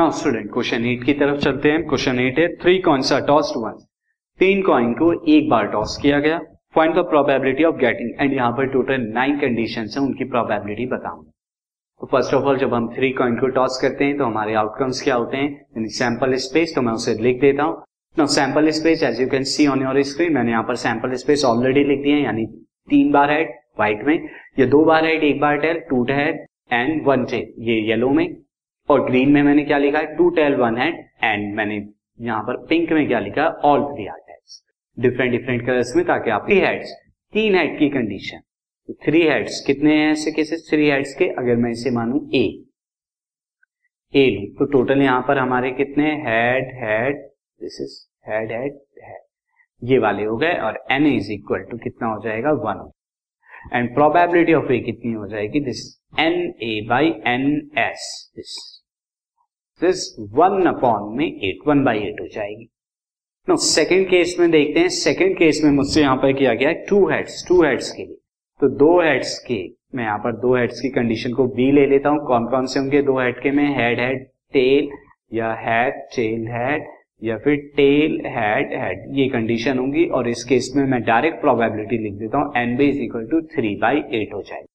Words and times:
Now 0.00 0.10
student 0.10 0.46
question 0.52 0.84
eight 0.86 1.02
की 1.04 1.12
तरफ़ 1.12 1.38
चलते 1.38 1.70
हैं। 1.70 1.82
क्वेश्चन 1.86 2.18
एट 2.20 2.38
है 2.38 2.46
three 2.58 2.78
coins 2.82 3.12
are 3.12 3.20
tossed 3.22 3.56
once 3.56 3.82
तीन 4.40 4.62
कॉइन 4.62 4.92
को 5.00 5.08
एक 5.32 5.48
बार 5.50 5.66
टॉस 5.72 5.96
किया 6.02 6.18
गया। 6.20 6.38
Find 6.74 6.94
the 6.96 7.02
probability 7.08 7.64
of 7.64 7.76
getting 7.76 8.20
and 8.20 8.32
यहाँ 8.34 8.52
पर 8.52 8.70
टोटल 8.72 9.02
नाइन 9.14 9.38
कंडीशन 9.40 9.90
है, 9.96 10.02
उनकी 10.02 10.24
प्रोबेबिलिटी 10.24 10.86
बताऊँगा 10.86 11.30
तो 12.00 12.06
फ़र्स्ट 12.06 12.34
ऑफ़ 12.34 12.44
ऑल 12.44 12.58
जब 12.58 12.74
हम 12.74 12.88
थ्री 12.94 13.10
कॉइन 13.20 13.36
को 13.38 13.48
टॉस 13.58 13.78
करते 13.82 14.04
हैं 14.04 14.16
तो 14.18 14.24
हमारे 14.24 14.54
आउटकम्स 14.54 15.02
क्या 15.02 15.14
होते 15.14 15.36
हैं? 15.36 15.86
सैंपल 15.98 16.34
स्पेस 16.46 16.74
तो 16.74 16.82
मैं 16.82 16.92
उसे 16.92 17.14
लिख 17.22 17.40
देता 17.40 17.62
हूँ। 17.62 17.82
No 18.16 18.26
sample 18.38 18.70
space 18.80 19.02
as 19.04 19.20
you 19.20 19.28
can 19.28 19.44
see 19.54 19.66
on 19.68 19.82
your 19.82 20.02
screen 20.12 20.34
मैंने 20.34 20.50
यहाँ 20.50 20.64
पर 20.68 20.76
सैंपल 20.78 21.14
स्पेस 21.16 21.44
ऑलरेडी 21.44 21.84
लिख 21.84 22.02
दिया 22.02 22.16
है, 22.16 22.22
यानी 22.22 22.46
तीन 22.88 23.12
बार 23.12 23.30
हेड 23.30 23.56
व्हाइट 23.78 24.06
में। 24.06 24.28
या 24.58 24.66
दो 24.68 24.84
बार 24.84 25.04
हेड 25.06 25.24
एक 25.24 25.40
बार 25.40 25.58
tail 25.60 25.80
two 25.90 26.04
head 26.12 26.46
and 26.72 27.06
one 27.06 27.24
tail 27.32 27.68
ये 27.68 27.80
येलो 27.90 28.10
में। 28.12 28.28
और 28.90 29.04
ग्रीन 29.06 29.32
में 29.32 29.42
मैंने 29.42 29.64
क्या 29.64 29.78
लिखा 29.78 29.98
है? 29.98 30.16
Two 30.16 30.28
tail 30.36 30.54
one 30.56 30.78
head 30.78 31.04
and 31.24 31.54
मैंने 31.56 31.76
यहाँ 32.20 32.42
पर 32.42 32.56
पिंक 32.68 32.92
में 32.92 33.06
क्या 33.08 33.18
लिखा 33.20 33.42
है? 33.42 33.48
All 33.48 33.84
three 33.92 34.06
are 34.06 34.18
heads 34.30 34.62
different 34.96 35.32
different 35.32 35.66
colours 35.66 35.94
में 35.96 36.04
ताकि 36.06 36.30
आप 36.30 36.46
थ्री 36.46 36.60
हेड्स 36.60 36.94
तीन 37.32 37.54
हेड 37.54 37.78
की 37.78 37.88
कंडीशन 37.90 38.40
थ्री 39.04 39.20
हेड्स 39.22 39.60
कितने 39.66 39.94
हैं 39.96 40.10
ऐसे 40.12 40.30
केसेस 40.32 40.66
थ्री 40.70 40.88
हेड्स 40.90 41.14
के, 41.14 41.24
अगर 41.28 41.56
मैं 41.56 41.70
इसे 41.70 41.90
मानू 41.90 42.28
ए 42.34 42.42
ए 44.14 44.24
लू। 44.30 44.46
तो 44.58 44.64
टोटल 44.72 45.02
यहाँ 45.02 45.24
पर 45.28 45.38
हमारे 45.38 45.70
कितने 45.72 46.10
head 46.22 46.72
head 46.78 47.20
this 47.60 47.80
is 47.80 47.94
head 48.28 48.52
head 48.52 48.80
head 49.04 49.20
ये 49.82 49.98
वाले 49.98 50.24
हो 50.24 50.36
गए, 50.36 50.54
और 50.54 50.82
एन 50.92 51.06
इज़ 51.06 51.30
इक्वल 51.32 51.62
टू 51.70 51.78
कितना 51.78 52.08
हो 52.08 52.20
जाएगा? 52.24 52.52
One 52.64 52.90
and 53.72 53.94
probability 53.94 54.54
of 54.54 54.72
A 54.72 54.78
कितनी 54.80 55.12
हो 55.12 55.26
जाएगी? 55.28 55.60
This 55.60 55.86
N 56.18 56.32
A 56.62 56.86
by 56.88 57.14
N 57.26 57.46
S 57.78 58.32
this 58.36 58.79
this 59.80 60.04
one 60.34 60.66
upon 60.68 61.16
में 61.16 61.26
एट 61.26 61.66
वन 61.66 61.84
बाई 61.84 61.98
एट 62.00 62.20
हो 62.20 62.26
जाएगी। 62.34 62.68
नो 63.48 63.56
सेकेंड 63.58 64.06
केस 64.08 64.36
में 64.40 64.50
देखते 64.50 64.80
हैं। 64.80 64.88
सेकेंड 64.94 65.36
केस 65.38 65.60
में 65.64 65.70
मुझसे 65.72 66.00
यहाँ 66.00 66.16
पर 66.16 66.32
किया 66.32 66.54
गया 66.54 66.68
है 66.68 66.84
टू 66.88 67.08
हेड्स 67.10 67.44
टू 67.48 67.62
हेड्स 67.62 67.90
के 67.92 68.02
लिए। 68.02 68.16
तो 68.60 68.68
दो 68.78 69.00
हेड्स 69.02 69.38
के, 69.46 69.62
मैं 69.94 70.04
यहाँ 70.04 70.18
पर 70.18 70.32
दो 70.38 70.54
हेड्स 70.56 70.80
की 70.80 70.88
कंडीशन 70.90 71.32
को 71.34 71.46
बी 71.56 71.70
ले 71.72 71.86
लेता 71.86 72.08
हूँ। 72.08 72.26
कौन 72.26 72.46
कौन 72.50 72.66
से 72.66 72.80
होंगे 72.80 73.02
दो 73.02 73.18
हेड 73.20 73.42
के 73.42 73.50
में? 73.50 73.66
हेड 73.76 74.00
हेड 74.00 74.24
टेल 74.52 74.88
या 75.32 75.52
हेड 75.60 75.94
टेल 76.14 76.46
हेड 76.50 76.86
या 77.22 77.36
फिर 77.38 77.56
टेल 77.76 78.20
हेड 78.28 78.72
हेड 78.74 79.06
ये 79.16 79.28
कंडीशन 79.28 79.78
होंगी 79.78 80.04
और 80.08 80.28
इस 80.28 80.44
केस 80.44 80.72
में 80.76 80.84
मैं 80.86 81.02
डायरेक्ट 81.04 81.40
प्रोबेबिलिटी 81.40 81.98
लिख 81.98 82.14
देता 82.18 82.38
हूँ। 82.38 82.52
N 82.56 82.76
B 82.76 82.88
is 82.88 83.00
equal 83.02 83.26
to 83.30 83.40
three 83.54 83.74
by 83.76 84.02
eight 84.12 84.34
हो 84.34 84.42
जाएगी। 84.42 84.66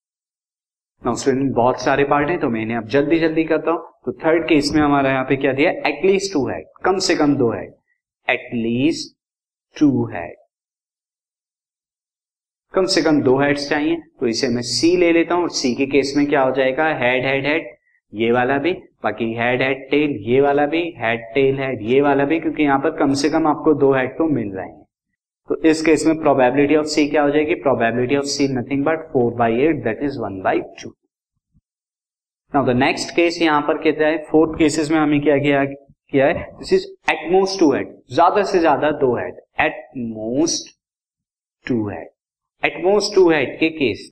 नाउ 1.02 1.16
स्टूडेंट 1.16 1.54
बहुत 1.56 1.82
सारे 1.82 2.04
पार्ट 2.06 2.30
हैं 2.30 2.40
तो 2.40 2.50
मैं 2.50 2.62
इन्हें 2.62 2.78
अब 2.78 2.88
जल्दी 2.90 3.20
जल्दी 3.20 3.44
करता 3.46 3.72
हूँ। 3.72 3.84
तो 4.06 4.12
थर्ड 4.14 4.44
केस 4.44 4.72
में 4.76 4.82
हमारा 4.82 5.10
यहाँ 5.10 5.24
पे 5.24 5.36
क्या 5.36 5.52
दिया 5.54 5.72
एटलीस्ट 5.88 6.34
टू 6.34 6.48
है। 6.48 6.62
कम 6.86 6.98
से 6.98 7.16
कम 7.16 7.36
दो 7.36 7.50
है। 7.52 7.64
एटलीस्ट 8.28 9.16
टू 9.76 10.06
है। 10.08 10.28
कम 12.74 12.86
से 12.86 13.02
कम 13.02 13.22
दो 13.22 13.38
हेड्स 13.40 13.70
चाहिए। 13.70 13.96
तो 14.20 14.28
इसे 14.28 14.48
मैं 14.48 14.62
सी 14.64 14.96
ले 14.98 15.12
लेता 15.12 15.36
हूँ। 15.36 15.48
सी 15.52 15.74
के 15.76 15.86
केस 15.86 16.14
में 16.18 16.26
क्या 16.28 16.42
हो 16.42 16.52
जाएगा? 16.56 16.88
हेड 16.98 17.26
हेड 17.26 17.46
हेड 17.46 17.70
ये 18.14 18.32
वाला 18.32 18.58
भी। 18.58 18.74
बाकी 19.04 19.34
हेड 19.34 19.62
हेड 19.62 19.90
टेल 19.92 20.18
ये 20.30 20.42
वाला 20.42 20.66
भी। 20.66 20.82
हेड 20.98 21.22
टेल 21.34 21.60
हेड 21.60 21.82
ये 21.82 22.02
वाला 22.02 22.26
भी, 22.26 22.40
क्योंकि 22.40 22.64
यहाँ 22.64 22.80
पर 22.80 22.98
कम 22.98 23.14
से 23.14 23.30
कम 23.30 23.48
आपको 23.48 23.74
दो 23.80 23.94
हेड 23.94 24.12
तो 24.18 24.28
मिल 24.30 24.52
रहे 24.52 24.66
हैं। 24.66 24.84
तो 25.50 25.62
इस 25.70 25.82
केस 25.86 26.06
में 26.08 26.20
प्रोबेबिलिटी 26.20 26.76
ऑफ़ 26.76 26.86
सी 26.88 27.08
क्या 27.08 27.24
हो 27.24 27.32
जाएगी? 27.32 27.56
Probability 27.56 28.16
of 28.16 28.26
C 28.26 28.48
nothing 28.50 28.86
but 28.86 29.08
four 29.14 29.34
by 29.34 29.60
eight 29.62 29.84
that 29.84 30.04
is 30.04 30.20
one 30.20 30.40
by 30.42 30.62
two 30.84 30.96
now 32.56 32.66
the 32.66 32.76
next 32.78 33.10
case 33.16 33.38
यहाँ 33.42 33.62
पर 33.62 33.78
कहता 33.84 34.08
है 34.08 34.18
फोर्थ 34.26 34.58
केसेस 34.60 34.90
में 34.92 34.98
हमें 34.98 35.20
क्या 35.22 35.38
किया 35.38 35.64
किया 35.66 36.26
है? 36.26 36.34
This 36.60 36.72
is 36.74 36.86
at 37.12 37.32
most 37.32 37.60
two 37.60 37.72
head 37.72 37.88
ज़्यादा 38.14 38.44
से 38.44 38.60
ज़्यादा 38.60 38.92
दो 39.00 39.16
head 39.16 39.40
at 39.62 39.82
most 39.98 40.70
two 41.66 41.78
head 41.90 42.08
at 42.64 42.78
most 42.86 43.16
two 43.16 43.30
head 43.32 43.58
के 43.60 43.70
केस 43.70 44.10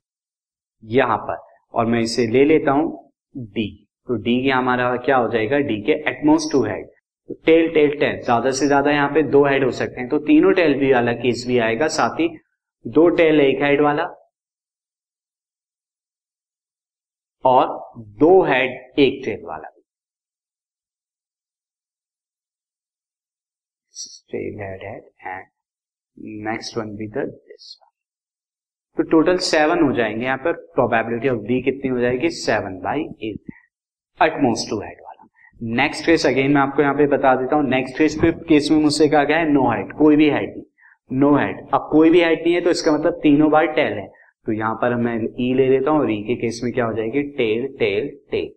यहाँ 0.82 1.16
पर. 1.18 1.38
और 1.74 1.86
मैं 1.86 2.00
इसे 2.00 2.26
ले 2.32 2.44
लेता 2.44 2.72
हूँ 2.72 3.12
डी 3.54 3.66
तो 4.08 4.16
डी 4.16 4.36
हमारा 4.48 4.94
क्या 4.96 5.16
हो 5.16 5.28
जाएगा? 5.28 5.58
डी 5.58 5.80
के 5.82 5.92
at most 6.10 6.52
two 6.52 6.62
head 6.64 6.86
tail 7.46 7.68
tail 7.74 7.98
tail 8.00 8.20
ज़्यादा 8.24 8.50
से 8.50 8.66
ज़्यादा 8.66 8.90
यहाँ 8.90 9.08
पे 9.14 9.22
दो 9.30 9.44
हेड 9.46 9.64
हो 9.64 9.70
सकते 9.70 10.00
हैं। 10.00 10.08
तो 10.08 10.18
तीनों 10.26 10.52
टेल 10.52 10.74
भी 10.80 10.92
वाला 10.92 11.12
केस 11.22 11.44
भी 11.48 11.58
आएगा। 11.60 11.88
साथ 11.96 12.20
ही 12.20 12.28
दो 12.84 13.08
टेल 13.16 13.40
एक 13.40 13.62
हेड 13.62 13.80
वाला। 13.80 14.04
और 17.44 17.66
दो 18.20 18.42
हेड 18.44 18.98
एक 19.00 19.20
टेल 19.24 19.44
वाला। 19.46 19.68
Tail 24.30 24.60
head 24.60 24.82
head 24.84 25.02
and 25.22 25.44
next 26.46 26.76
one 26.78 26.94
B 26.96 27.06
this 27.08 27.76
तो 28.96 29.02
टोटल 29.10 29.36
सेवन 29.44 29.82
हो 29.82 29.92
जाएँगे 29.92 30.24
यहाँ 30.24 30.36
पर। 30.38 30.52
प्रोबेबिलिटी 30.74 31.28
ऑफ़ 31.28 31.38
बी 31.46 31.60
कितनी 31.62 31.90
हो 31.90 32.00
जाएगी? 32.00 32.28
Seven 32.30 32.78
by 32.80 33.00
eight 33.00 33.52
at most 34.20 34.70
two 34.70 34.80
head 34.80 35.00
वाला। 35.00 35.28
नेक्स्ट 35.76 36.04
केस 36.06 36.26
अगेन 36.26 36.52
मैं 36.54 36.60
आपको 36.60 36.82
यहाँ 36.82 36.94
पे 36.94 37.06
बता 37.08 37.34
देता 37.36 37.56
हूँ। 37.56 37.68
नेक्स्ट 37.68 37.98
केस 37.98 38.18
फिफ्थ 38.20 38.44
केस 38.48 38.68
में 38.70 38.78
मुझसे 38.80 39.08
कहा 39.08 39.24
गया 39.24 39.38
है 39.38 39.48
नो 39.52 39.66
हाइट 39.68 39.92
कोई 39.98 40.16
भी 40.16 40.30
हाइट 40.30 40.54
नहीं। 40.56 41.18
नो 41.20 41.34
हेड 41.36 41.58
अब 41.74 41.88
कोई 41.92 42.10
भी 42.10 42.22
हाइट 42.22 42.42
नहीं 42.42 42.54
है 42.54 42.60
तो 42.60 42.70
इसका 42.70 42.92
मतलब 42.92 43.18
तीनों 43.22 43.50
बार 43.50 43.66
टेल 43.74 43.98
है। 43.98 44.06
तो 44.46 44.52
यहाँ 44.52 44.74
पर 44.80 44.94
मैं 44.94 45.16
ई 45.16 45.52
e 45.52 45.56
ले 45.56 45.68
लेता 45.68 45.90
हूँ 45.90 46.00
और 46.00 46.10
ई 46.12 46.16
e 46.16 46.26
के 46.26 46.34
केस 46.36 46.60
में 46.64 46.72
क्या 46.72 46.84
हो 46.84 46.92
जाएगी? 46.94 47.22
टेल 47.36 47.66
टेल 47.78 48.08
टेल 48.30 48.50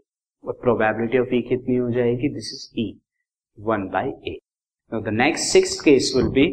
और 0.44 0.54
प्रोबेबिलिटी 0.62 1.18
ऑफ़ 1.18 1.34
ई 1.36 1.42
कितनी 1.50 1.76
हो 1.76 1.90
जाएगी? 1.92 2.30
This 2.30 2.52
is 2.54 2.80
E 2.80 2.88
one 3.58 3.88
by 3.94 4.10
A 4.32 4.38
the 4.92 5.14
next 5.14 5.52
six 5.54 5.80
case 5.82 6.12
will 6.16 6.28
be 6.34 6.48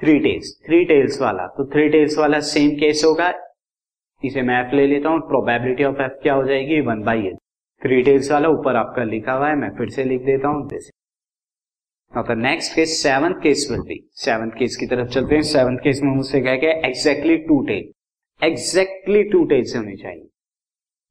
three 0.00 0.18
tails 0.18 0.52
three 0.66 0.84
tails 0.84 1.20
वाला. 1.20 1.46
तो 1.46 1.64
थ्री 1.72 1.88
टेल्स 1.88 2.18
वाला 2.18 2.40
सेम 2.50 2.70
केस 2.80 3.02
होगा. 3.04 3.32
इसे 4.22 4.42
मैं 4.42 4.60
एफ़ 4.60 4.74
ले 4.76 4.86
लेता 4.86 5.08
हूँ 5.08 5.20
प्रोबेबिलिटी 5.28 5.84
ऑफ़ 5.84 6.02
एफ़ 6.02 6.20
क्या 6.22 6.34
हो 6.34 6.44
जाएगी? 6.44 6.80
One 6.80 7.02
by 7.02 7.26
eight 7.26 7.36
three 7.82 8.02
tails 8.02 8.30
वाला 8.32 8.48
ऊपर 8.48 8.76
आपका 8.76 9.04
लिखा 9.04 9.32
हुआ 9.32 9.48
है. 9.48 9.56
मैं 9.56 9.70
फिर 9.78 9.88
से 9.90 10.04
लिख 10.04 10.22
देता 10.24 10.48
हूँ. 10.48 10.66
This 10.68 10.90
now 12.12 12.24
the 12.24 12.38
next 12.38 12.74
case 12.74 13.02
seventh 13.02 13.42
case 13.42 13.66
will 13.70 13.80
be 13.88 14.00
seventh 14.24 14.58
case 14.58 14.76
की 14.76 14.86
तरफ़ 14.86 15.08
चलते 15.08 15.34
हैं. 15.34 15.42
सेवंथ 15.42 15.78
केस 15.84 16.00
में 16.02 16.14
मुझसे 16.14 16.40
क्या 16.40 16.56
क्या 16.56 16.70
exactly 16.88 17.36
two 17.48 17.60
tail 17.66 17.90
exactly 18.42 19.22
two 19.24 19.44
tails 19.44 19.74
होने 19.76 19.96
चाहिए। 19.96 20.28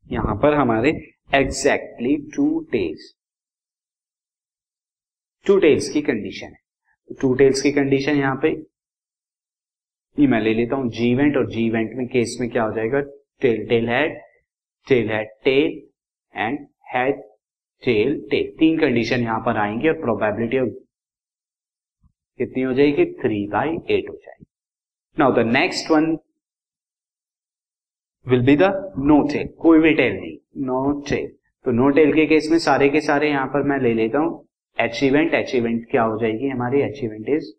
यहाँ 0.07 0.35
पर 0.35 0.53
हमारे 0.53 0.89
exactly 1.35 2.15
two 2.35 2.47
tails 2.71 3.13
two 5.45 5.57
tails 5.59 5.87
की 5.89 6.01
कंडीशन 6.01 6.47
है। 6.47 7.15
टू 7.21 7.33
टेल्स 7.35 7.61
की 7.61 7.71
कंडीशन 7.71 8.17
यहाँ 8.17 8.35
पे। 8.41 8.49
ये 10.17 10.27
मैं 10.27 10.39
ले 10.41 10.53
लेता 10.53 10.75
हूँ 10.75 10.89
जीवेंट 10.91 11.37
और 11.37 11.49
जीवेंट 11.51 11.91
में 11.97 12.05
केस 12.07 12.37
में 12.41 12.49
क्या 12.49 12.63
हो 12.63 12.73
जाएगा? 12.75 13.01
Tail 13.41 13.65
tail 13.67 13.89
head 13.89 14.19
tail 14.87 15.11
head 15.11 15.27
tail 15.43 15.81
and 16.35 16.59
head 16.93 17.21
tail 17.83 18.19
tail 18.31 18.51
तीन 18.59 18.79
कंडीशन 18.79 19.23
यहाँ 19.23 19.39
पर 19.45 19.57
आएँगे 19.57 19.89
और 19.89 20.01
प्रोबेबिलिटी 20.01 20.59
ऑफ़ 20.59 20.69
कितनी 22.39 22.63
हो 22.63 22.73
जाएगी? 22.73 23.05
थ्री 23.13 23.45
बाई 23.47 23.69
एट 23.69 24.09
हो 24.09 24.15
जाएगी। 24.15 24.45
Now 25.17 25.33
the 25.33 25.47
next 25.47 25.91
one 25.91 26.15
will 28.27 28.45
be 28.45 28.55
the 28.55 28.63
no 28.99 29.21
tail 29.27 29.47
कोई 29.59 29.79
भी 29.79 29.93
टेल 29.93 30.13
नहीं 30.13 30.35
नो 30.65 30.79
टेल 31.09 31.27
तो 31.65 31.71
नो 31.71 31.89
टेल 31.89 32.13
के 32.13 32.25
केस 32.25 32.47
में 32.51 32.57
सारे 32.59 32.89
के 32.89 33.01
सारे 33.01 33.29
यहाँ 33.29 33.47
पर 33.47 33.63
मैं 33.69 33.79
ले 33.79 33.93
लेता 33.93 34.19
हूँ। 34.19 34.45
अचीवमेंट 34.77 35.33
अचीवमेंट 35.35 35.85
क्या 35.91 36.03
हो 36.03 36.19
जाएगी? 36.19 36.47
हमारी 36.49 36.81
achievement 36.81 37.29
is 37.29 37.51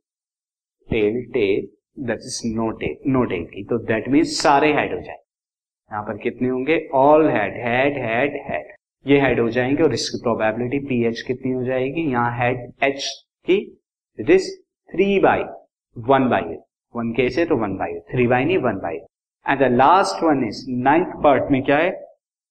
tail 0.88 1.20
tail 1.32 1.66
that 2.06 2.18
is 2.18 2.40
no 2.56 2.70
tail 2.80 3.10
no 3.12 3.24
tail 3.24 3.44
की। 3.44 3.64
तो 3.64 3.78
दैट 3.86 4.08
मीन्स 4.08 4.40
सारे 4.42 4.72
हेड 4.74 4.94
हो 4.94 5.00
जाए। 5.00 5.16
यहाँ 5.16 6.02
पर 6.02 6.16
कितने 6.18 6.48
होंगे? 6.48 6.78
All 6.94 7.28
head 7.28 7.56
head 7.64 7.98
head 8.04 8.40
head 8.48 8.72
ये 9.06 9.20
हेड 9.20 9.40
हो 9.40 9.48
जाएँगे 9.50 9.82
और 9.82 9.94
इसकी 9.94 10.22
प्रोबेबिलिटी 10.22 10.78
पी 10.86 11.04
एच 11.06 11.22
कितनी 11.26 11.52
हो 11.52 11.64
जाएगी? 11.64 12.10
यहाँ 12.12 12.30
हेड 12.38 12.70
एच 12.84 13.04
की। 13.48 13.56
It 14.18 14.30
is 14.30 14.50
three 14.92 15.18
by 15.20 15.42
one 15.96 16.28
by 16.30 16.54
one 16.94 17.12
case 17.12 17.38
है 17.38 17.44
तो 17.46 17.56
वन 17.56 17.76
बाई 17.76 17.98
थ्री 18.12 18.26
बाई 18.26 18.44
नहीं 18.44 18.58
one 18.58 18.78
by 18.82 18.98
and 19.46 19.60
the 19.60 19.70
last 19.72 20.22
one 20.24 20.44
is 20.46 20.64
ninth 20.82 21.22
part 21.22 21.50
में 21.50 21.62
क्या 21.64 21.76
है? 21.78 21.92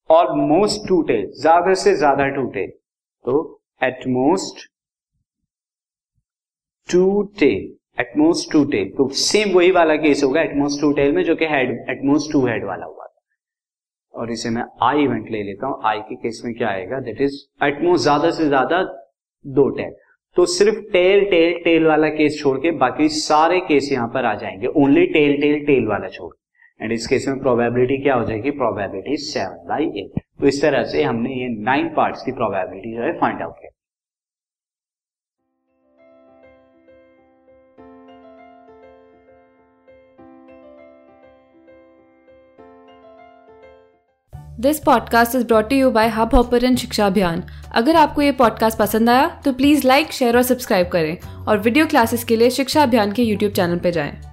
ऑलमोस्ट 0.10 0.88
टू 0.88 1.02
टेल 1.04 1.32
ज़्यादा 1.42 1.74
से 1.82 1.94
ज़्यादा 1.96 2.28
टू 2.36 2.46
टेल 2.52 2.70
तो 3.26 3.62
at most 3.82 4.68
two 6.90 7.22
tail 7.40 8.02
at most 8.02 8.52
two 8.52 8.64
tail 8.72 8.90
तो 8.98 9.08
सेम 9.18 9.54
वही 9.56 9.72
वाला 9.72 9.96
केस 9.98 10.24
होगा 10.24 10.42
एटमोस्ट 10.42 10.82
टू 10.82 10.92
टेल 10.94 11.12
में, 11.16 11.24
जो 11.24 11.36
कि 11.36 11.46
हेड 11.46 11.72
एटमोस्ट 11.90 12.32
टू 12.32 12.46
हेड 12.48 12.66
वाला 12.66 12.86
हुआ 12.86 13.06
था। 13.06 14.20
और 14.20 14.32
इसे 14.32 14.50
मैं 14.50 14.64
आई 14.84 15.04
इवेंट 15.04 15.30
ले 15.32 15.44
लेता 15.44 15.68
हूँ। 15.68 15.82
आई 15.86 16.00
के 16.00 16.16
केस 16.18 16.42
में 16.46 16.54
क्या 16.54 16.70
आएगा? 16.70 17.00
दैट 17.00 17.22
इज़ 17.22 17.36
एटमोस्ट 17.66 18.04
ज़्यादा 18.04 18.32
से 18.32 18.48
ज़्यादा 18.48 18.82
दो 19.46 19.70
टेल 19.78 19.94
तो 20.38 20.46
सिर्फ़ 20.48 20.80
टेल 20.92 21.26
टेल 21.30 21.58
टेल 21.64 21.86
वाला 21.88 22.10
केस 22.12 22.40
छोड़ 22.42 22.58
के 22.58 22.72
बाकी 22.80 23.10
सारे 23.12 23.60
केस 23.68 23.92
यहाँ 23.92 24.08
पर 24.14 24.26
आ 24.26 24.34
जाएँगे। 24.36 24.68
ओनली 24.76 25.06
टेल 25.08 25.40
टेल 25.42 25.66
टेल 25.66 25.88
वाला 25.88 26.10
छोड़ 26.10 26.32
एंड 26.82 26.92
इस 26.92 27.08
केस 27.08 27.28
में 27.28 27.40
प्रोबेबिलिटी 27.40 27.98
क्या 28.04 28.14
हो 28.16 28.26
जाएगी? 28.26 28.52
प्रोबेबिलिटी 28.52 29.18
सेवन 29.18 29.68
बाई 29.68 29.86
एट 30.00 30.22
तो 30.40 30.48
इस 30.48 30.62
तरह 30.62 30.84
से 30.84 31.04
हमने 31.04 31.30
ये 31.30 31.48
नाइन 31.64 31.90
पार्ट्स 31.96 32.24
की 32.24 32.32
प्रोबेबिलिटी 32.32 32.96
जो 32.96 33.04
है 33.04 33.12
फाइंड 33.20 33.42
आउट 33.42 33.54
किया। 33.54 33.70
This 44.60 44.80
podcast 44.80 45.36
is 45.36 45.46
brought 45.48 45.72
you 45.74 45.92
by 45.92 46.08
Hubhopper 46.36 46.76
Shiksha 46.76 47.06
Abhiyan 47.06 47.44
अगर 47.76 47.96
आपको 47.96 48.22
ये 48.22 48.32
पॉडकास्ट 48.32 48.80
पसंद 48.80 49.10
आया 49.10 49.28
तो 49.46 49.54
प्लीज़ 49.54 49.88
लाइक 49.88 50.12
शेयर 50.12 50.38
और 50.38 50.44
सब्सक्राइब 50.44 50.88
करें। 50.88 51.46
और 51.48 51.60
वीडियो 51.60 51.86
क्लासेस 51.86 52.24
के 52.24 52.36
लिए 52.36 52.50
शिक्षा 52.50 52.84
अभियान 52.84 53.12
के 53.12 53.24
यूट्यूब 53.24 53.52
चैनल 53.52 53.80
पर 53.80 53.90
जाएँ। 53.90 54.31